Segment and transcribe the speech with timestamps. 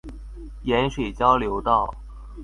[0.63, 1.93] 鹽水交流道